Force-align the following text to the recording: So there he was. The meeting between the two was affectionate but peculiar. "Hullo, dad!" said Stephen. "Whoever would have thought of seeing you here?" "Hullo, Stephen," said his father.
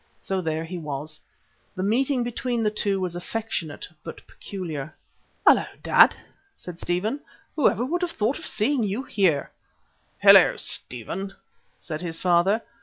So 0.19 0.41
there 0.41 0.65
he 0.65 0.79
was. 0.79 1.19
The 1.75 1.83
meeting 1.83 2.23
between 2.23 2.63
the 2.63 2.71
two 2.71 2.99
was 2.99 3.15
affectionate 3.15 3.87
but 4.03 4.25
peculiar. 4.25 4.95
"Hullo, 5.45 5.65
dad!" 5.83 6.15
said 6.55 6.79
Stephen. 6.79 7.19
"Whoever 7.55 7.85
would 7.85 8.01
have 8.01 8.09
thought 8.09 8.39
of 8.39 8.47
seeing 8.47 8.81
you 8.81 9.03
here?" 9.03 9.51
"Hullo, 10.23 10.57
Stephen," 10.57 11.35
said 11.77 12.01
his 12.01 12.19
father. 12.19 12.63